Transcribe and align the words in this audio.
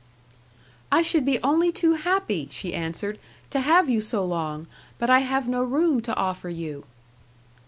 "I 0.91 1.03
should 1.03 1.25
be 1.25 1.39
only 1.43 1.71
too 1.71 1.93
happy," 1.93 2.47
she 2.49 2.73
answered, 2.73 3.19
"to 3.51 3.59
have 3.59 3.87
you 3.87 4.01
so 4.01 4.25
long, 4.25 4.65
but 4.97 5.11
I 5.11 5.19
have 5.19 5.47
no 5.47 5.61
room 5.63 6.01
to 6.01 6.15
offer 6.15 6.49
you." 6.49 6.85